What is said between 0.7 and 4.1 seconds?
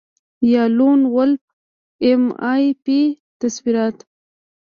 لون وولف ایم آی پي تصورات